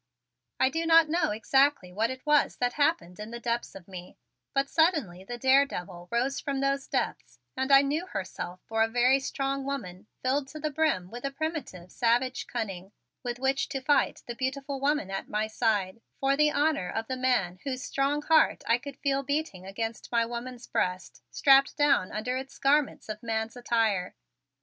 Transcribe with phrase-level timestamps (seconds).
[0.59, 4.17] I do not know exactly what it was that happened in the depths of me,
[4.51, 9.63] but suddenly the daredevil rose from those depths and knew herself for a very strong
[9.63, 14.33] woman filled to the brim with a primitive, savage cunning with which to fight the
[14.33, 18.79] beautiful woman at my side for the honor of the man whose strong heart I
[18.79, 24.15] could feel beating against my woman's breast strapped down under its garment of man's attire.